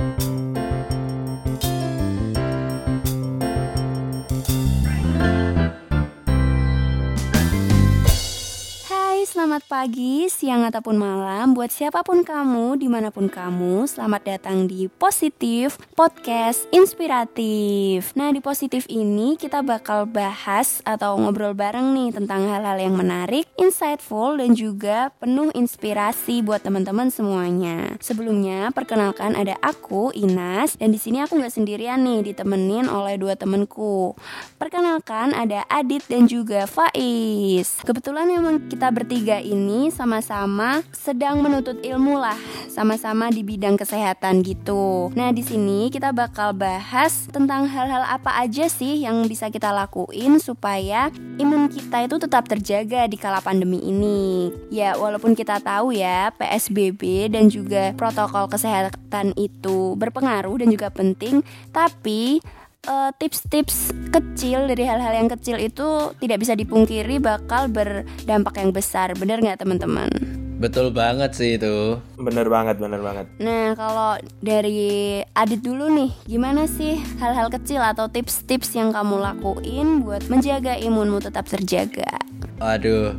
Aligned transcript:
thank 0.00 0.22
you 0.22 0.39
selamat 9.50 9.66
pagi, 9.66 10.30
siang 10.30 10.62
ataupun 10.62 10.94
malam 10.94 11.58
Buat 11.58 11.74
siapa 11.74 12.06
pun 12.06 12.22
kamu, 12.22 12.78
di 12.78 12.86
mana 12.86 13.10
pun 13.10 13.26
kamu. 13.26 13.82
Selamat 13.90 14.22
datang 14.22 14.70
di 14.70 14.86
Positif 14.86 15.74
Podcast 15.98 16.70
Inspiratif. 16.70 18.14
Nah 18.14 18.30
di 18.30 18.38
Positif 18.38 18.86
ini 18.86 19.34
kita 19.34 19.66
bakal 19.66 20.06
bahas 20.06 20.78
atau 20.86 21.18
ngobrol 21.18 21.58
bareng 21.58 21.98
nih 21.98 22.14
Tentang 22.14 22.46
hal-hal 22.46 22.78
yang 22.78 22.94
menarik, 22.94 23.50
insightful, 23.58 24.38
dan 24.38 24.54
juga 24.54 25.10
penuh 25.18 25.50
inspirasi 25.50 26.46
buat 26.46 26.62
teman-teman 26.62 27.10
semuanya. 27.10 27.98
Sebelumnya, 27.98 28.70
perkenalkan 28.70 29.34
ada 29.34 29.58
aku, 29.66 30.14
Inas 30.14 30.78
Dan 30.78 30.94
di 30.94 31.02
sini 31.02 31.26
aku 31.26 31.42
gak 31.42 31.50
sendirian 31.50 31.98
nih, 32.06 32.22
ditemenin 32.22 32.86
oleh 32.86 33.18
dua 33.18 33.34
temenku 33.34 34.14
Perkenalkan 34.62 35.34
ada 35.34 35.66
Adit 35.66 36.06
dan 36.06 36.30
juga 36.30 36.70
Faiz. 36.70 37.82
Kebetulan 37.82 38.30
memang 38.30 38.70
kita 38.70 38.94
bertiga 38.94 39.39
ini 39.42 39.90
sama-sama 39.90 40.84
sedang 40.94 41.42
menuntut 41.42 41.80
ilmu 41.82 42.20
lah, 42.20 42.38
sama-sama 42.70 43.32
di 43.32 43.42
bidang 43.42 43.74
kesehatan 43.74 44.44
gitu. 44.46 45.10
Nah, 45.18 45.34
di 45.34 45.42
sini 45.42 45.90
kita 45.90 46.14
bakal 46.14 46.54
bahas 46.54 47.26
tentang 47.32 47.66
hal-hal 47.66 48.06
apa 48.06 48.36
aja 48.38 48.70
sih 48.70 49.02
yang 49.02 49.26
bisa 49.26 49.50
kita 49.50 49.72
lakuin 49.74 50.38
supaya 50.38 51.10
imun 51.40 51.72
kita 51.72 52.06
itu 52.06 52.16
tetap 52.20 52.46
terjaga 52.46 53.10
di 53.10 53.16
kala 53.18 53.42
pandemi 53.42 53.82
ini. 53.82 54.52
Ya, 54.68 54.94
walaupun 54.94 55.34
kita 55.34 55.58
tahu 55.58 55.96
ya, 55.96 56.30
PSBB 56.36 57.32
dan 57.34 57.48
juga 57.50 57.96
protokol 57.96 58.46
kesehatan 58.46 59.34
itu 59.34 59.98
berpengaruh 59.98 60.62
dan 60.62 60.68
juga 60.70 60.92
penting, 60.92 61.42
tapi 61.74 62.44
uh, 62.88 63.10
tips-tips 63.16 63.92
kecil 64.14 64.64
dari 64.70 64.84
hal-hal 64.86 65.12
yang 65.12 65.28
kecil 65.28 65.60
itu 65.60 66.14
tidak 66.22 66.38
bisa 66.40 66.56
dipungkiri 66.56 67.20
bakal 67.20 67.68
berdampak 67.68 68.56
yang 68.56 68.70
besar. 68.72 69.12
Bener 69.18 69.42
nggak 69.42 69.60
teman-teman? 69.60 70.08
Betul 70.60 70.92
banget 70.92 71.32
sih 71.32 71.56
itu. 71.56 71.96
Bener 72.20 72.44
banget, 72.52 72.76
bener 72.76 73.00
banget. 73.00 73.26
Nah, 73.40 73.72
kalau 73.72 74.20
dari 74.44 75.24
Adit 75.32 75.64
dulu 75.64 75.88
nih, 75.88 76.12
gimana 76.28 76.68
sih 76.68 77.00
hal-hal 77.16 77.48
kecil 77.48 77.80
atau 77.80 78.12
tips-tips 78.12 78.76
yang 78.76 78.92
kamu 78.92 79.24
lakuin 79.24 80.04
buat 80.04 80.28
menjaga 80.28 80.76
imunmu 80.76 81.24
tetap 81.24 81.48
terjaga? 81.48 82.20
Waduh, 82.60 83.16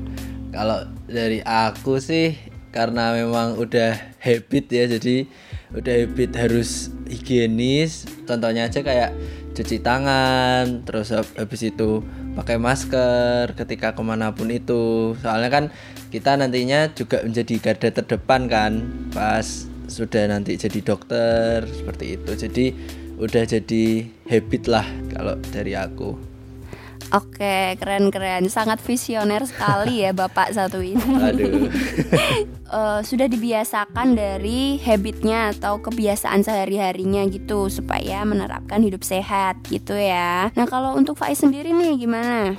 kalau 0.54 0.86
dari 1.10 1.42
aku 1.42 1.98
sih 1.98 2.38
karena 2.70 3.18
memang 3.18 3.58
udah 3.58 3.98
habit 4.22 4.70
ya, 4.70 4.86
jadi 4.86 5.26
udah 5.74 5.94
habit 5.98 6.32
harus 6.38 6.94
higienis. 7.10 8.06
Contohnya 8.30 8.70
aja 8.70 8.86
kayak 8.86 9.18
cuci 9.52 9.84
tangan 9.84 10.88
terus 10.88 11.12
habis 11.12 11.62
itu 11.68 12.00
pakai 12.40 12.56
masker 12.56 13.52
ketika 13.60 13.92
ke 13.92 14.02
mana 14.04 14.32
pun 14.32 14.48
itu. 14.48 15.14
Soalnya 15.20 15.50
kan 15.52 15.66
kita 16.10 16.40
nantinya 16.40 16.92
juga 16.96 17.24
menjadi 17.24 17.60
garda 17.60 17.90
terdepan 17.92 18.48
kan 18.48 18.72
pas 19.12 19.68
sudah 19.92 20.32
nanti 20.32 20.56
jadi 20.56 20.80
dokter 20.80 21.68
seperti 21.68 22.16
itu. 22.16 22.32
Jadi 22.36 22.66
udah 23.22 23.44
jadi 23.46 24.08
habit 24.32 24.64
lah 24.66 24.88
kalau 25.14 25.38
dari 25.54 25.78
aku 25.78 26.31
Oke, 27.10 27.76
keren-keren. 27.82 28.46
Sangat 28.48 28.78
visioner 28.86 29.44
sekali 29.50 30.06
ya 30.06 30.14
Bapak 30.14 30.54
satu 30.54 30.80
ini. 30.80 31.02
Aduh. 31.02 31.68
uh, 32.70 33.02
sudah 33.10 33.26
dibiasakan 33.26 34.14
dari 34.14 34.78
habitnya 34.80 35.52
atau 35.58 35.82
kebiasaan 35.82 36.46
sehari-harinya 36.46 37.26
gitu 37.28 37.68
supaya 37.74 38.22
menerapkan 38.24 38.80
hidup 38.86 39.02
sehat 39.02 39.58
gitu 39.68 39.98
ya. 39.98 40.54
Nah, 40.54 40.66
kalau 40.70 40.94
untuk 40.94 41.18
Faiz 41.18 41.42
sendiri 41.42 41.74
nih 41.74 41.98
gimana? 41.98 42.56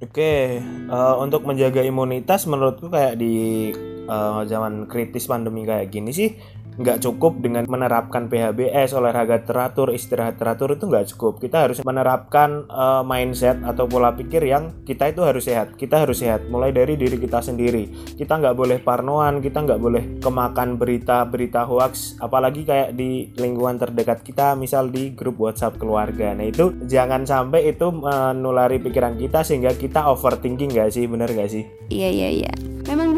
Oke, 0.00 0.64
uh, 0.88 1.20
untuk 1.20 1.44
menjaga 1.44 1.84
imunitas 1.84 2.48
menurutku 2.48 2.88
kayak 2.88 3.20
di 3.20 3.68
uh, 4.08 4.42
zaman 4.48 4.88
kritis 4.88 5.28
pandemi 5.28 5.68
kayak 5.68 5.92
gini 5.92 6.10
sih 6.10 6.40
nggak 6.80 7.04
cukup 7.04 7.44
dengan 7.44 7.68
menerapkan 7.68 8.32
PHBS 8.32 8.96
olahraga 8.96 9.44
teratur 9.44 9.92
istirahat 9.92 10.40
teratur 10.40 10.72
itu 10.74 10.88
nggak 10.88 11.06
cukup. 11.14 11.36
Kita 11.38 11.68
harus 11.68 11.84
menerapkan 11.84 12.64
uh, 12.72 13.04
mindset 13.04 13.60
atau 13.60 13.84
pola 13.84 14.16
pikir 14.16 14.40
yang 14.48 14.72
kita 14.88 15.12
itu 15.12 15.20
harus 15.20 15.44
sehat. 15.44 15.76
Kita 15.76 16.02
harus 16.08 16.24
sehat 16.24 16.48
mulai 16.48 16.72
dari 16.72 16.96
diri 16.96 17.20
kita 17.20 17.44
sendiri. 17.44 18.16
Kita 18.16 18.40
nggak 18.40 18.56
boleh 18.56 18.78
parnoan 18.80 19.44
kita 19.44 19.60
nggak 19.60 19.80
boleh 19.80 20.02
kemakan 20.24 20.80
berita-berita 20.80 21.68
hoax 21.68 22.16
apalagi 22.18 22.64
kayak 22.64 22.96
di 22.96 23.28
lingkungan 23.36 23.76
terdekat 23.76 24.24
kita 24.24 24.56
misal 24.56 24.88
di 24.88 25.12
grup 25.12 25.36
WhatsApp 25.36 25.76
keluarga. 25.76 26.32
Nah 26.32 26.48
itu 26.48 26.72
jangan 26.88 27.28
sampai 27.28 27.76
itu 27.76 27.92
menulari 27.92 28.80
pikiran 28.80 29.20
kita 29.20 29.44
sehingga 29.44 29.76
kita 29.76 30.08
overthinking 30.08 30.72
nggak 30.72 30.90
sih? 30.90 31.04
Bener 31.04 31.28
nggak 31.28 31.50
sih? 31.52 31.64
Iya 31.92 32.08
iya 32.08 32.28
iya. 32.46 32.52
Memang 32.88 33.09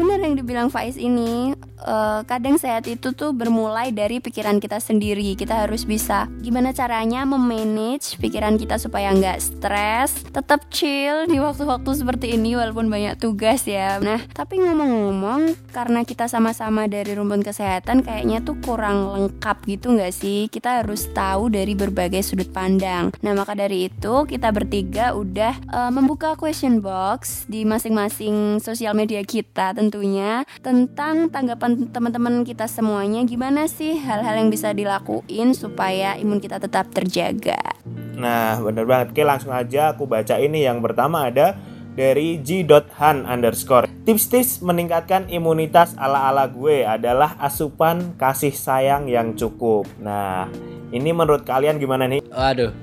dibilang 0.43 0.67
Faiz 0.67 0.99
ini 0.99 1.55
uh, 1.79 2.21
kadang 2.27 2.59
sehat 2.59 2.83
itu 2.91 3.15
tuh 3.15 3.31
bermulai 3.31 3.95
dari 3.95 4.19
pikiran 4.19 4.59
kita 4.59 4.83
sendiri. 4.83 5.39
Kita 5.39 5.63
harus 5.63 5.87
bisa 5.87 6.27
gimana 6.43 6.75
caranya 6.75 7.23
memanage 7.23 8.19
pikiran 8.19 8.59
kita 8.59 8.75
supaya 8.75 9.15
nggak 9.15 9.39
stres 9.39 10.27
tetap 10.35 10.67
chill 10.67 11.23
di 11.31 11.39
waktu-waktu 11.39 11.95
seperti 11.95 12.35
ini 12.35 12.59
walaupun 12.59 12.91
banyak 12.91 13.15
tugas 13.15 13.63
ya. 13.63 14.03
Nah 14.03 14.19
tapi 14.35 14.59
ngomong-ngomong 14.59 15.55
karena 15.71 16.03
kita 16.03 16.27
sama-sama 16.27 16.91
dari 16.91 17.15
rumpun 17.15 17.39
kesehatan 17.39 18.03
kayaknya 18.03 18.43
tuh 18.43 18.59
kurang 18.59 19.15
lengkap 19.15 19.63
gitu 19.63 19.95
nggak 19.95 20.11
sih? 20.11 20.51
Kita 20.51 20.83
harus 20.83 21.07
tahu 21.15 21.47
dari 21.47 21.71
berbagai 21.71 22.19
sudut 22.19 22.51
pandang. 22.51 23.15
Nah 23.23 23.31
maka 23.31 23.55
dari 23.55 23.87
itu 23.87 24.27
kita 24.27 24.51
bertiga 24.51 25.15
udah 25.15 25.55
uh, 25.71 25.91
membuka 25.95 26.35
question 26.35 26.83
box 26.83 27.47
di 27.47 27.63
masing-masing 27.63 28.59
sosial 28.59 28.91
media 28.91 29.23
kita 29.23 29.53
kita 29.53 29.79
tentang 30.65 31.29
tanggapan 31.29 31.93
teman-teman 31.93 32.41
kita 32.41 32.65
semuanya 32.65 33.21
gimana 33.29 33.69
sih 33.69 34.01
hal-hal 34.01 34.41
yang 34.41 34.49
bisa 34.49 34.73
dilakuin 34.73 35.53
supaya 35.53 36.17
imun 36.17 36.41
kita 36.41 36.57
tetap 36.57 36.89
terjaga. 36.89 37.61
Nah, 38.17 38.57
bener 38.61 38.85
banget. 38.89 39.13
Oke, 39.13 39.21
langsung 39.21 39.53
aja 39.53 39.93
aku 39.93 40.09
baca 40.09 40.37
ini. 40.41 40.65
Yang 40.65 40.79
pertama 40.85 41.29
ada 41.29 41.57
dari 41.93 42.41
g.han 42.41 43.25
underscore. 43.29 43.85
Tips-tips 44.03 44.65
meningkatkan 44.65 45.29
imunitas 45.29 45.93
ala-ala 45.95 46.49
gue 46.49 46.83
adalah 46.83 47.37
asupan 47.39 48.17
kasih 48.17 48.53
sayang 48.53 49.07
yang 49.07 49.37
cukup. 49.37 49.85
Nah, 50.01 50.49
ini 50.89 51.09
menurut 51.13 51.45
kalian 51.45 51.77
gimana 51.77 52.09
nih? 52.09 52.21
Waduh, 52.33 52.73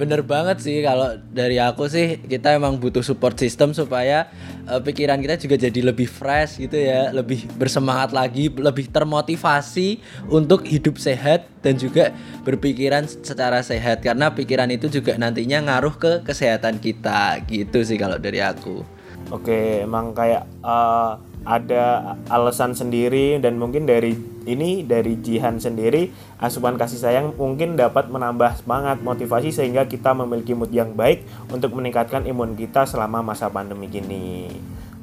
bener 0.00 0.24
banget 0.24 0.64
sih 0.64 0.80
kalau 0.80 1.20
dari 1.28 1.60
aku 1.60 1.84
sih 1.84 2.16
kita 2.24 2.56
emang 2.56 2.80
butuh 2.80 3.04
support 3.04 3.36
system 3.36 3.76
supaya 3.76 4.32
uh, 4.64 4.80
pikiran 4.80 5.20
kita 5.20 5.36
juga 5.36 5.60
jadi 5.60 5.92
lebih 5.92 6.08
fresh 6.08 6.56
gitu 6.56 6.80
ya 6.80 7.12
lebih 7.12 7.44
bersemangat 7.60 8.16
lagi 8.16 8.48
lebih 8.48 8.88
termotivasi 8.88 10.00
untuk 10.32 10.64
hidup 10.64 10.96
sehat 10.96 11.44
dan 11.60 11.76
juga 11.76 12.16
berpikiran 12.48 13.04
secara 13.04 13.60
sehat. 13.60 14.00
Karena 14.00 14.32
pikiran 14.32 14.72
itu 14.72 14.88
juga 14.88 15.20
nantinya 15.20 15.60
ngaruh 15.68 15.94
ke 16.00 16.12
kesehatan 16.24 16.80
kita 16.80 17.44
gitu 17.44 17.84
sih 17.84 18.00
kalau 18.00 18.16
dari 18.16 18.40
aku. 18.40 18.80
Oke 19.28 19.84
emang 19.84 20.16
kayak 20.16 20.48
uh, 20.64 21.20
ada 21.44 22.16
alasan 22.32 22.72
sendiri 22.72 23.38
dan 23.38 23.60
mungkin 23.60 23.84
dari 23.84 24.16
ini 24.50 24.82
dari 24.82 25.14
Jihan 25.22 25.62
sendiri 25.62 26.10
asupan 26.42 26.74
kasih 26.74 26.98
sayang 26.98 27.26
mungkin 27.38 27.78
dapat 27.78 28.10
menambah 28.10 28.60
semangat 28.60 28.98
motivasi 29.00 29.54
sehingga 29.54 29.86
kita 29.86 30.10
memiliki 30.12 30.52
mood 30.52 30.74
yang 30.74 30.92
baik 30.98 31.22
untuk 31.48 31.78
meningkatkan 31.78 32.26
imun 32.26 32.58
kita 32.58 32.84
selama 32.84 33.22
masa 33.22 33.46
pandemi 33.46 33.86
gini. 33.86 34.50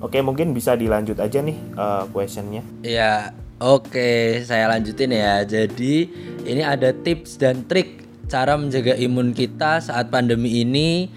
Oke 0.04 0.20
mungkin 0.22 0.52
bisa 0.52 0.76
dilanjut 0.76 1.18
aja 1.18 1.40
nih 1.42 1.58
uh, 1.80 2.06
questionnya. 2.12 2.62
Ya 2.84 3.32
oke 3.58 4.44
saya 4.44 4.68
lanjutin 4.68 5.16
ya. 5.16 5.42
Jadi 5.48 6.12
ini 6.44 6.62
ada 6.62 6.92
tips 6.92 7.40
dan 7.40 7.66
trik 7.66 8.06
cara 8.28 8.60
menjaga 8.60 8.94
imun 9.00 9.32
kita 9.32 9.80
saat 9.80 10.12
pandemi 10.12 10.62
ini. 10.62 11.10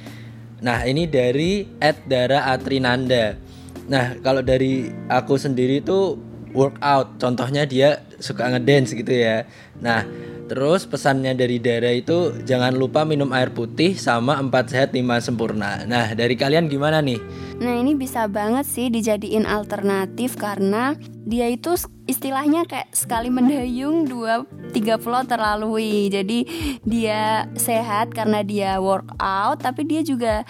Nah 0.63 0.87
ini 0.87 1.11
dari 1.11 1.67
Ed 1.83 2.07
Dara 2.07 2.49
Atrinanda. 2.55 3.51
Nah, 3.91 4.15
kalau 4.23 4.39
dari 4.39 4.87
aku 5.11 5.35
sendiri 5.35 5.83
itu 5.83 6.15
workout. 6.53 7.19
Contohnya 7.21 7.65
dia 7.65 8.03
suka 8.21 8.47
ngedance 8.51 8.93
gitu 8.95 9.11
ya. 9.11 9.49
Nah, 9.81 10.05
terus 10.51 10.85
pesannya 10.85 11.33
dari 11.33 11.63
Dara 11.63 11.95
itu 11.95 12.43
jangan 12.43 12.75
lupa 12.75 13.07
minum 13.07 13.31
air 13.31 13.55
putih 13.55 13.95
sama 13.95 14.37
4 14.39 14.51
sehat 14.67 14.91
5 14.93 15.23
sempurna. 15.23 15.87
Nah, 15.87 16.13
dari 16.13 16.35
kalian 16.35 16.67
gimana 16.67 16.99
nih? 17.01 17.21
Nah, 17.61 17.77
ini 17.77 17.93
bisa 17.93 18.25
banget 18.25 18.65
sih 18.65 18.89
dijadiin 18.89 19.45
alternatif 19.45 20.35
karena 20.41 20.97
dia 21.29 21.47
itu 21.53 21.77
istilahnya 22.09 22.65
kayak 22.65 22.89
sekali 22.97 23.29
mendayung 23.29 24.09
dua 24.09 24.49
tiga 24.73 24.97
pulau 24.97 25.23
terlalui. 25.29 26.09
Jadi 26.09 26.49
dia 26.83 27.45
sehat 27.55 28.17
karena 28.17 28.41
dia 28.41 28.81
workout, 28.81 29.61
tapi 29.61 29.85
dia 29.85 30.01
juga 30.01 30.43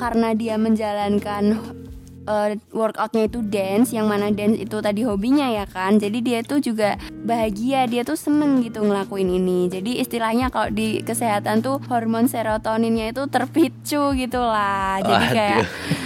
karena 0.00 0.32
dia 0.32 0.56
menjalankan 0.56 1.60
uh, 2.28 2.56
workoutnya 2.72 3.28
itu 3.28 3.40
dance 3.44 3.92
yang 3.92 4.08
mana 4.08 4.32
dance 4.32 4.60
itu 4.60 4.76
tadi 4.80 5.04
hobinya 5.04 5.48
ya 5.48 5.64
kan. 5.68 5.96
Jadi 5.96 6.18
dia 6.24 6.40
tuh 6.44 6.60
juga 6.60 6.96
bahagia 7.24 7.86
dia 7.88 8.02
tuh 8.04 8.16
seneng 8.18 8.64
gitu 8.64 8.84
ngelakuin 8.84 9.28
ini. 9.28 9.68
Jadi 9.68 10.00
istilahnya 10.00 10.48
kalau 10.48 10.72
di 10.72 11.00
kesehatan 11.04 11.64
tuh 11.64 11.80
hormon 11.88 12.28
serotoninnya 12.28 13.12
itu 13.12 13.24
terpicu 13.28 14.16
gitulah 14.16 15.00
jadi 15.00 15.26
kayak 15.32 15.60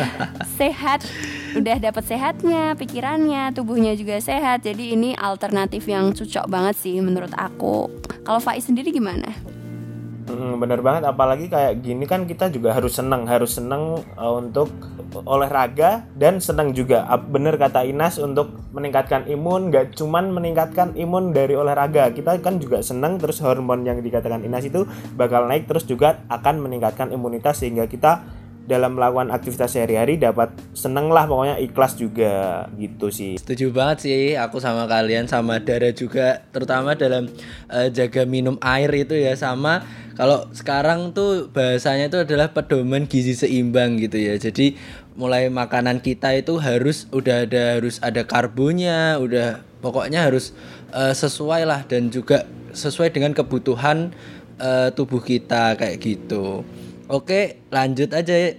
sehat 0.58 1.00
udah 1.56 1.76
dapat 1.80 2.04
sehatnya 2.04 2.76
pikirannya 2.76 3.50
tubuhnya 3.56 3.94
juga 3.98 4.20
sehat. 4.22 4.62
Jadi 4.66 4.94
ini 4.94 5.16
alternatif 5.16 5.88
yang 5.88 6.12
cocok 6.12 6.46
banget 6.46 6.74
sih 6.78 6.98
menurut 7.00 7.32
aku. 7.34 7.88
Kalau 8.22 8.40
Faiz 8.42 8.68
sendiri 8.68 8.92
gimana? 8.92 9.57
Bener 10.38 10.80
banget. 10.80 11.02
Apalagi 11.10 11.50
kayak 11.50 11.82
gini 11.82 12.06
kan 12.06 12.24
kita 12.24 12.48
juga 12.48 12.72
harus 12.72 12.94
seneng 12.94 13.26
harus 13.26 13.58
seneng 13.58 14.00
uh, 14.14 14.32
untuk 14.38 14.70
olahraga 15.26 16.06
dan 16.14 16.38
seneng 16.38 16.70
juga. 16.72 17.04
Bener 17.26 17.58
kata 17.58 17.82
Inas 17.82 18.22
untuk 18.22 18.54
meningkatkan 18.70 19.26
imun 19.26 19.74
gak 19.74 19.98
cuman 19.98 20.30
meningkatkan 20.30 20.94
imun 20.94 21.34
dari 21.34 21.58
olahraga. 21.58 22.14
Kita 22.14 22.38
kan 22.38 22.62
juga 22.62 22.80
seneng 22.80 23.18
terus 23.18 23.42
hormon 23.42 23.82
yang 23.82 23.98
dikatakan 23.98 24.46
Inas 24.46 24.64
itu 24.64 24.86
bakal 25.18 25.50
naik 25.50 25.66
terus 25.66 25.84
juga 25.84 26.22
akan 26.30 26.62
meningkatkan 26.62 27.10
imunitas 27.10 27.60
sehingga 27.60 27.90
kita 27.90 28.38
dalam 28.68 29.00
melakukan 29.00 29.32
aktivitas 29.32 29.80
sehari-hari 29.80 30.20
dapat 30.20 30.52
seneng 30.76 31.08
lah 31.08 31.24
pokoknya 31.24 31.56
ikhlas 31.56 31.96
juga. 31.96 32.68
Gitu 32.76 33.08
sih. 33.08 33.32
Setuju 33.40 33.72
banget 33.72 34.04
sih 34.04 34.36
aku 34.36 34.60
sama 34.60 34.84
kalian 34.84 35.24
sama 35.24 35.56
Dara 35.64 35.88
juga 35.96 36.44
terutama 36.52 36.92
dalam 36.92 37.32
uh, 37.72 37.88
jaga 37.88 38.28
minum 38.28 38.60
air 38.60 38.92
itu 38.92 39.16
ya 39.16 39.32
sama 39.40 39.80
kalau 40.18 40.50
sekarang 40.50 41.14
tuh 41.14 41.46
bahasanya 41.54 42.10
itu 42.10 42.18
adalah 42.26 42.50
pedoman 42.50 43.06
gizi 43.06 43.38
seimbang 43.38 44.02
gitu 44.02 44.18
ya 44.18 44.34
jadi 44.34 44.74
mulai 45.14 45.46
makanan 45.46 46.02
kita 46.02 46.34
itu 46.34 46.58
harus 46.58 47.06
udah 47.14 47.46
ada 47.46 47.78
harus 47.78 48.02
ada 48.02 48.26
karbonnya 48.26 49.22
udah 49.22 49.62
pokoknya 49.78 50.26
harus 50.26 50.50
uh, 50.90 51.14
sesuai 51.14 51.62
lah 51.62 51.86
dan 51.86 52.10
juga 52.10 52.44
sesuai 52.74 53.14
dengan 53.14 53.30
kebutuhan 53.30 54.10
uh, 54.58 54.90
tubuh 54.90 55.22
kita 55.22 55.78
kayak 55.78 56.02
gitu 56.02 56.66
Oke, 57.08 57.64
lanjut 57.72 58.12
aja. 58.12 58.52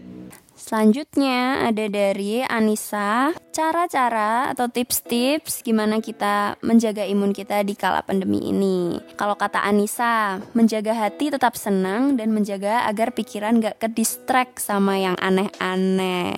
Selanjutnya 0.59 1.63
ada 1.71 1.88
dari 1.88 2.44
Anissa, 2.44 3.31
cara-cara 3.56 4.51
atau 4.51 4.67
tips-tips 4.67 5.63
gimana 5.63 6.03
kita 6.03 6.59
menjaga 6.59 7.07
imun 7.07 7.31
kita 7.31 7.63
di 7.63 7.79
kala 7.79 8.03
pandemi 8.03 8.51
ini. 8.51 9.00
Kalau 9.15 9.39
kata 9.39 9.63
Anissa, 9.63 10.44
menjaga 10.51 10.91
hati 10.91 11.31
tetap 11.31 11.56
senang 11.56 12.19
dan 12.19 12.35
menjaga 12.35 12.83
agar 12.91 13.15
pikiran 13.15 13.63
gak 13.63 13.79
ke 13.79 13.88
distract 13.88 14.59
sama 14.59 15.00
yang 15.00 15.15
aneh-aneh. 15.15 16.35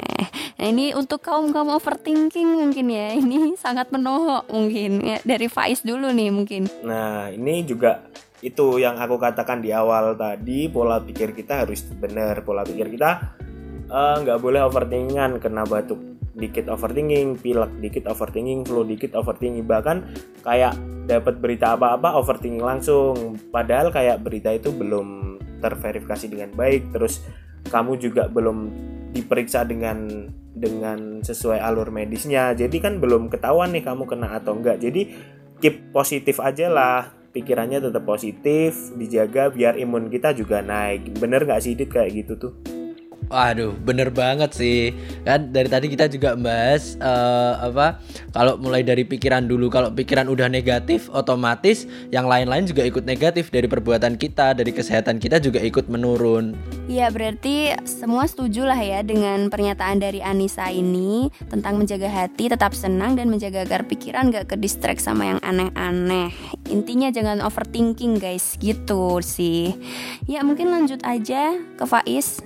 Nah 0.62 0.68
ini 0.69 0.94
untuk 0.94 1.25
kaum-kaum 1.25 1.73
overthinking 1.73 2.62
mungkin 2.62 2.94
ya, 2.94 3.15
ini 3.25 3.57
sangat 3.57 3.89
menohok 3.89 4.45
mungkin. 4.53 5.01
Ya, 5.01 5.18
dari 5.25 5.50
Faiz 5.50 5.81
dulu 5.81 6.13
nih 6.13 6.29
mungkin. 6.29 6.69
Nah 6.85 7.33
ini 7.33 7.65
juga 7.65 8.06
itu 8.45 8.77
yang 8.77 9.01
aku 9.01 9.18
katakan 9.18 9.65
di 9.65 9.73
awal 9.73 10.13
tadi 10.13 10.69
pola 10.69 11.01
pikir 11.01 11.33
kita 11.33 11.65
harus 11.65 11.85
benar 11.94 12.41
pola 12.45 12.65
pikir 12.65 12.89
kita 12.89 13.41
nggak 13.92 14.38
uh, 14.40 14.42
boleh 14.42 14.64
overthinkingan 14.64 15.44
kena 15.44 15.68
batuk 15.68 16.00
dikit 16.32 16.72
overthinking 16.72 17.36
pilek 17.36 17.72
dikit 17.84 18.08
overthinking 18.08 18.64
flu 18.64 18.88
dikit 18.88 19.12
overthinking. 19.20 19.68
Bahkan 19.68 19.98
kayak 20.48 20.74
dapat 21.08 21.44
berita 21.44 21.76
apa-apa 21.76 22.16
overthinking 22.16 22.64
langsung. 22.64 23.36
Padahal 23.52 23.92
kayak 23.92 24.24
berita 24.24 24.56
itu 24.56 24.72
belum 24.72 25.40
terverifikasi 25.60 26.26
dengan 26.32 26.56
baik. 26.56 26.96
Terus 26.96 27.20
kamu 27.68 28.00
juga 28.00 28.32
belum 28.32 28.72
diperiksa 29.12 29.68
dengan 29.68 30.32
dengan 30.56 31.20
sesuai 31.20 31.60
alur 31.60 31.92
medisnya. 31.92 32.56
Jadi 32.56 32.80
kan 32.80 33.04
belum 33.04 33.28
ketahuan 33.28 33.76
nih 33.76 33.84
kamu 33.84 34.08
kena 34.08 34.40
atau 34.40 34.56
enggak 34.56 34.80
jadi 34.80 35.12
keep 35.60 35.92
positif 35.92 36.40
aja 36.40 36.72
lah. 36.72 37.12
Pikirannya 37.32 37.80
tetap 37.80 38.04
positif 38.04 38.92
dijaga 39.00 39.48
biar 39.52 39.80
imun 39.80 40.12
kita 40.12 40.36
juga 40.36 40.60
naik. 40.60 41.16
Bener 41.16 41.48
nggak 41.48 41.64
sih 41.64 41.80
Dit 41.80 41.92
kayak 41.92 42.12
gitu 42.12 42.36
tuh 42.36 42.81
Waduh, 43.31 43.71
bener 43.85 44.12
banget 44.12 44.51
sih. 44.51 44.91
Kan 45.23 45.56
dari 45.56 45.71
tadi 45.71 45.88
kita 45.88 46.12
juga 46.12 46.35
bahas 46.35 47.00
uh, 47.00 47.63
apa? 47.63 48.03
Kalau 48.35 48.59
mulai 48.59 48.83
dari 48.83 49.07
pikiran 49.07 49.47
dulu, 49.47 49.71
kalau 49.71 49.88
pikiran 49.88 50.27
udah 50.27 50.51
negatif, 50.51 51.07
otomatis 51.12 51.88
yang 52.12 52.27
lain-lain 52.27 52.68
juga 52.68 52.83
ikut 52.83 53.07
negatif 53.07 53.47
dari 53.47 53.71
perbuatan 53.71 54.19
kita, 54.19 54.51
dari 54.51 54.75
kesehatan 54.75 55.21
kita 55.21 55.39
juga 55.39 55.63
ikut 55.63 55.88
menurun. 55.88 56.57
Iya, 56.91 57.07
berarti 57.07 57.71
semua 57.88 58.27
setuju 58.27 58.68
lah 58.68 58.79
ya 58.79 59.00
dengan 59.00 59.47
pernyataan 59.47 60.03
dari 60.03 60.19
Anissa 60.19 60.68
ini 60.68 61.31
tentang 61.47 61.79
menjaga 61.79 62.12
hati 62.12 62.51
tetap 62.51 62.75
senang 62.75 63.15
dan 63.15 63.31
menjaga 63.31 63.63
agar 63.63 63.88
pikiran 63.88 64.27
gak 64.27 64.51
ke 64.51 64.56
distract 64.59 65.00
sama 65.00 65.31
yang 65.31 65.39
aneh-aneh. 65.39 66.35
Intinya 66.68 67.07
jangan 67.07 67.39
overthinking 67.39 68.19
guys, 68.19 68.59
gitu 68.59 69.23
sih. 69.23 69.71
Ya 70.27 70.44
mungkin 70.44 70.68
lanjut 70.68 71.00
aja 71.07 71.56
ke 71.79 71.85
Faiz. 71.88 72.44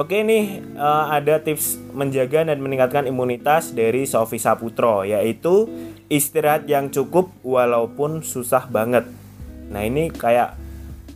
Oke 0.00 0.24
nih 0.24 0.64
uh, 0.80 1.12
ada 1.12 1.44
tips 1.44 1.76
menjaga 1.92 2.48
dan 2.48 2.64
meningkatkan 2.64 3.04
imunitas 3.04 3.76
dari 3.76 4.08
Sofi 4.08 4.40
Saputro 4.40 5.04
yaitu 5.04 5.68
istirahat 6.08 6.64
yang 6.64 6.88
cukup 6.88 7.28
walaupun 7.44 8.24
susah 8.24 8.64
banget. 8.72 9.04
Nah 9.68 9.84
ini 9.84 10.08
kayak 10.08 10.56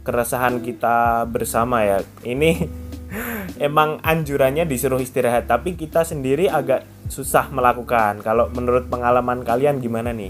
keresahan 0.05 0.61
kita 0.61 1.25
bersama 1.33 1.81
ya. 1.81 2.05
Ini 2.29 2.69
emang 3.73 4.05
anjurannya 4.05 4.69
disuruh 4.69 5.01
istirahat 5.01 5.49
tapi 5.49 5.81
kita 5.81 6.05
sendiri 6.05 6.53
agak 6.53 6.85
susah 7.09 7.49
melakukan. 7.49 8.21
Kalau 8.21 8.53
menurut 8.53 8.93
pengalaman 8.93 9.49
kalian 9.49 9.81
gimana 9.81 10.13
nih? 10.13 10.29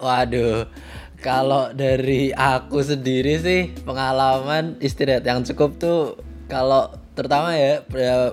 Waduh, 0.00 0.72
kalau 1.20 1.68
dari 1.76 2.32
aku 2.32 2.80
sendiri 2.80 3.36
sih 3.44 3.76
pengalaman 3.84 4.80
istirahat 4.80 5.28
yang 5.28 5.44
cukup 5.44 5.76
tuh 5.76 6.16
kalau 6.48 7.07
terutama 7.18 7.58
ya 7.58 7.82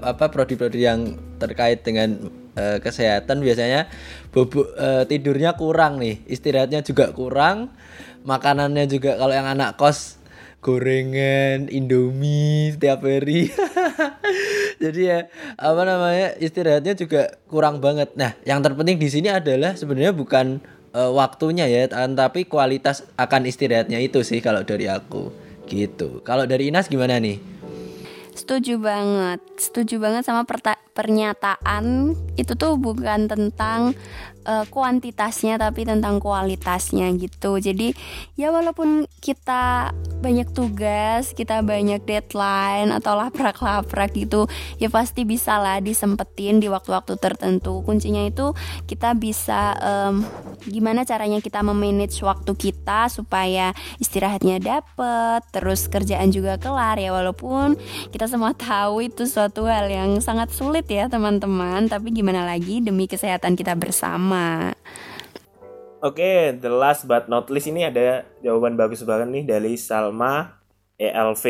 apa 0.05 0.29
prodi-prodi 0.29 0.85
yang 0.85 1.17
terkait 1.41 1.81
dengan 1.81 2.29
uh, 2.53 2.77
kesehatan 2.77 3.41
biasanya 3.41 3.89
bubuk 4.29 4.69
uh, 4.77 5.09
tidurnya 5.09 5.57
kurang 5.57 5.97
nih 5.97 6.21
istirahatnya 6.29 6.85
juga 6.85 7.09
kurang 7.09 7.73
makanannya 8.21 8.85
juga 8.85 9.17
kalau 9.17 9.33
yang 9.33 9.49
anak 9.49 9.73
kos 9.81 10.21
gorengan 10.65 11.69
indomie 11.69 12.73
setiap 12.73 13.05
hari. 13.05 13.53
Jadi 14.81 15.01
ya 15.05 15.29
apa 15.61 15.81
namanya 15.85 16.33
istirahatnya 16.41 16.97
juga 16.97 17.37
kurang 17.45 17.85
banget. 17.85 18.17
Nah 18.17 18.33
yang 18.49 18.65
terpenting 18.65 18.97
di 18.97 19.05
sini 19.05 19.29
adalah 19.29 19.77
sebenarnya 19.77 20.17
bukan 20.17 20.57
uh, 20.97 21.13
waktunya 21.13 21.69
ya 21.69 21.85
tapi 21.89 22.49
kualitas 22.49 23.05
akan 23.13 23.45
istirahatnya 23.45 24.01
itu 24.01 24.25
sih 24.25 24.41
kalau 24.41 24.65
dari 24.65 24.89
aku 24.89 25.29
gitu. 25.69 26.25
Kalau 26.25 26.49
dari 26.49 26.73
Inas 26.73 26.89
gimana 26.89 27.21
nih 27.21 27.54
Setuju 28.35 28.83
banget, 28.83 29.39
setuju 29.55 29.95
banget 30.03 30.27
sama 30.27 30.43
pernyataan. 30.91 32.13
Itu 32.35 32.59
tuh 32.59 32.75
bukan 32.75 33.31
tentang 33.31 33.95
uh, 34.45 34.65
kuantitasnya 34.69 35.57
tapi 35.59 35.83
tentang 35.83 36.21
kualitasnya 36.21 37.09
gitu. 37.17 37.57
Jadi 37.57 37.91
ya 38.37 38.53
walaupun 38.53 39.09
kita 39.19 39.91
banyak 40.21 40.49
tugas, 40.53 41.33
kita 41.35 41.61
banyak 41.61 42.01
deadline 42.05 42.89
atau 42.93 43.17
laprak-laprak 43.19 44.15
gitu, 44.15 44.47
ya 44.81 44.87
pasti 44.89 45.25
bisa 45.27 45.57
lah 45.59 45.81
disempetin 45.81 46.61
di 46.61 46.69
waktu-waktu 46.69 47.17
tertentu. 47.19 47.81
Kuncinya 47.85 48.23
itu 48.25 48.53
kita 48.89 49.13
bisa 49.17 49.75
um, 49.81 50.25
gimana 50.65 51.03
caranya 51.05 51.41
kita 51.41 51.61
memanage 51.61 52.21
waktu 52.25 52.53
kita 52.57 53.09
supaya 53.11 53.73
istirahatnya 54.01 54.61
dapet, 54.61 55.41
terus 55.51 55.89
kerjaan 55.89 56.29
juga 56.33 56.57
kelar 56.57 56.97
ya 56.97 57.13
walaupun 57.13 57.77
kita 58.09 58.25
semua 58.29 58.53
tahu 58.65 59.05
itu 59.05 59.25
suatu 59.25 59.67
hal 59.69 59.89
yang 59.89 60.17
sangat 60.21 60.49
sulit 60.53 60.85
ya 60.89 61.09
teman-teman, 61.09 61.85
tapi 61.89 62.13
gimana 62.13 62.45
lagi 62.45 62.81
demi 62.81 63.05
kesehatan 63.05 63.53
kita 63.57 63.77
bersama 63.77 64.34
sama. 64.35 64.75
Oke, 66.03 66.21
okay, 66.21 66.39
the 66.59 66.69
last 66.69 67.07
but 67.09 67.25
not 67.31 67.49
least 67.49 67.71
ini 67.71 67.87
ada 67.87 68.27
jawaban 68.43 68.77
bagus 68.77 69.01
banget 69.01 69.31
nih 69.31 69.43
dari 69.47 69.73
Salma 69.79 70.59
ELV. 71.01 71.45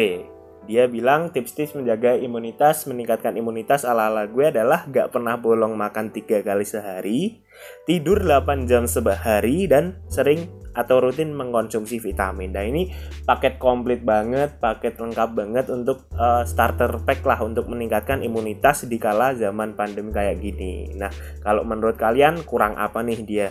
Dia 0.65 0.89
bilang 0.89 1.29
tips-tips 1.29 1.77
menjaga 1.77 2.17
imunitas, 2.17 2.89
meningkatkan 2.89 3.37
imunitas 3.37 3.85
ala-ala 3.85 4.25
gue 4.25 4.49
adalah 4.49 4.89
gak 4.89 5.13
pernah 5.13 5.37
bolong 5.37 5.77
makan 5.77 6.09
tiga 6.09 6.41
kali 6.41 6.65
sehari, 6.65 7.45
tidur 7.85 8.25
8 8.25 8.65
jam 8.65 8.89
sehari, 8.89 9.69
dan 9.69 10.01
sering 10.09 10.49
atau 10.73 10.99
rutin 10.99 11.31
mengkonsumsi 11.37 12.01
vitamin. 12.01 12.49
Nah 12.51 12.65
ini 12.65 12.89
paket 13.29 13.61
komplit 13.61 14.01
banget, 14.01 14.57
paket 14.57 14.97
lengkap 14.97 15.37
banget 15.37 15.65
untuk 15.69 16.09
uh, 16.17 16.41
starter 16.43 16.97
pack 17.05 17.21
lah 17.23 17.39
untuk 17.45 17.69
meningkatkan 17.69 18.25
imunitas 18.25 18.89
di 18.89 18.97
kala 18.97 19.37
zaman 19.37 19.77
pandemi 19.77 20.11
kayak 20.11 20.41
gini. 20.41 20.91
Nah 20.97 21.13
kalau 21.45 21.61
menurut 21.61 21.95
kalian 21.95 22.41
kurang 22.43 22.75
apa 22.75 23.05
nih 23.05 23.21
dia? 23.21 23.47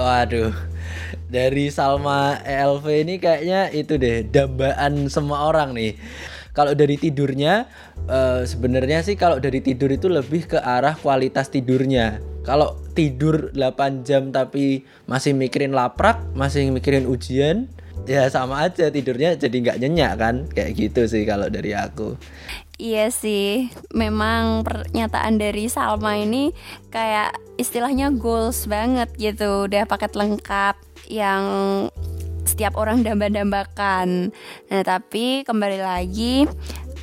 Waduh, 0.00 0.54
dari 1.28 1.68
Salma 1.68 2.38
ELV 2.46 2.86
ini 3.04 3.14
kayaknya 3.18 3.68
itu 3.74 3.98
deh 4.00 4.22
dambaan 4.22 5.10
semua 5.10 5.50
orang 5.50 5.76
nih 5.76 5.98
kalau 6.60 6.76
dari 6.76 7.00
tidurnya 7.00 7.64
uh, 8.04 8.44
sebenarnya 8.44 9.00
sih 9.00 9.16
kalau 9.16 9.40
dari 9.40 9.64
tidur 9.64 9.88
itu 9.88 10.12
lebih 10.12 10.44
ke 10.44 10.60
arah 10.60 10.92
kualitas 10.92 11.48
tidurnya. 11.48 12.20
Kalau 12.44 12.76
tidur 12.92 13.48
8 13.56 14.04
jam 14.04 14.28
tapi 14.28 14.84
masih 15.08 15.32
mikirin 15.32 15.72
laprak 15.72 16.20
masih 16.36 16.68
mikirin 16.68 17.08
ujian 17.08 17.68
ya 18.04 18.28
sama 18.28 18.68
aja 18.68 18.92
tidurnya 18.92 19.40
jadi 19.40 19.56
nggak 19.56 19.78
nyenyak 19.80 20.12
kan? 20.20 20.36
Kayak 20.52 20.70
gitu 20.76 21.00
sih 21.08 21.24
kalau 21.24 21.48
dari 21.48 21.72
aku. 21.72 22.20
Iya 22.80 23.12
sih, 23.12 23.68
memang 23.92 24.64
pernyataan 24.64 25.36
dari 25.36 25.68
Salma 25.68 26.16
ini 26.16 26.56
kayak 26.88 27.36
istilahnya 27.60 28.08
goals 28.08 28.64
banget 28.64 29.12
gitu, 29.20 29.68
udah 29.68 29.84
paket 29.84 30.16
lengkap 30.16 30.80
yang 31.12 31.44
setiap 32.44 32.76
orang 32.76 33.02
damba-dambakan. 33.06 34.32
Nah, 34.70 34.82
tapi 34.84 35.42
kembali 35.46 35.78
lagi 35.80 36.44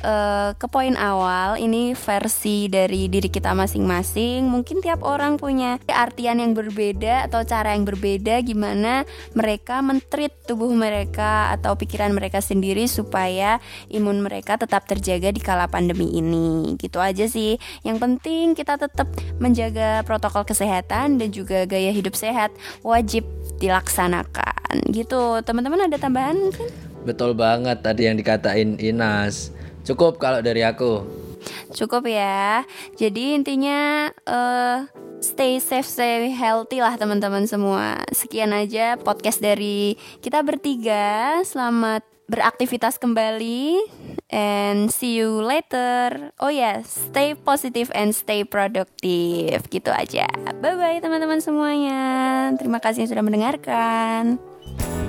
uh, 0.02 0.50
ke 0.54 0.66
poin 0.70 0.94
awal 0.98 1.58
ini 1.58 1.94
versi 1.94 2.70
dari 2.70 3.06
diri 3.10 3.28
kita 3.30 3.54
masing-masing. 3.54 4.46
Mungkin 4.46 4.82
tiap 4.82 5.02
orang 5.02 5.40
punya 5.40 5.78
artian 5.88 6.42
yang 6.42 6.52
berbeda 6.54 7.30
atau 7.30 7.42
cara 7.42 7.74
yang 7.74 7.86
berbeda 7.86 8.42
gimana 8.44 9.02
mereka 9.34 9.80
mentreat 9.82 10.34
tubuh 10.46 10.70
mereka 10.70 11.54
atau 11.54 11.74
pikiran 11.74 12.12
mereka 12.14 12.42
sendiri 12.42 12.86
supaya 12.86 13.58
imun 13.90 14.22
mereka 14.22 14.58
tetap 14.58 14.86
terjaga 14.86 15.32
di 15.32 15.40
kala 15.42 15.66
pandemi 15.70 16.18
ini. 16.18 16.76
Gitu 16.78 16.98
aja 16.98 17.26
sih. 17.26 17.58
Yang 17.82 17.98
penting 18.02 18.44
kita 18.54 18.78
tetap 18.78 19.08
menjaga 19.38 20.02
protokol 20.04 20.46
kesehatan 20.46 21.18
dan 21.18 21.28
juga 21.30 21.64
gaya 21.66 21.90
hidup 21.90 22.14
sehat 22.14 22.52
wajib 22.82 23.24
dilaksanakan 23.58 24.47
gitu 24.92 25.40
teman-teman 25.44 25.88
ada 25.88 25.96
tambahan 25.96 26.36
mungkin 26.36 26.68
betul 27.06 27.32
banget 27.32 27.80
tadi 27.80 28.04
yang 28.04 28.16
dikatain 28.20 28.76
Inas 28.76 29.56
Cukup 29.88 30.20
kalau 30.20 30.44
dari 30.44 30.60
aku. 30.60 31.00
Cukup 31.72 32.04
ya. 32.04 32.60
Jadi 33.00 33.40
intinya 33.40 34.12
uh, 34.28 34.84
stay 35.24 35.56
safe, 35.64 35.88
stay 35.88 36.28
healthy 36.28 36.84
lah 36.84 37.00
teman-teman 37.00 37.48
semua. 37.48 38.04
Sekian 38.12 38.52
aja 38.52 39.00
podcast 39.00 39.40
dari 39.40 39.96
kita 40.20 40.44
bertiga. 40.44 41.40
Selamat 41.40 42.04
beraktivitas 42.28 43.00
kembali 43.00 43.80
and 44.28 44.92
see 44.92 45.16
you 45.16 45.40
later. 45.40 46.36
Oh 46.36 46.52
ya, 46.52 46.84
yes, 46.84 47.08
stay 47.08 47.32
positive 47.32 47.88
and 47.96 48.12
stay 48.12 48.44
productive. 48.44 49.72
Gitu 49.72 49.88
aja. 49.88 50.28
Bye 50.60 50.76
bye 50.76 51.00
teman-teman 51.00 51.40
semuanya. 51.40 52.02
Terima 52.60 52.76
kasih 52.76 53.08
sudah 53.08 53.24
mendengarkan. 53.24 54.36
Thank 54.78 55.02
you. 55.02 55.07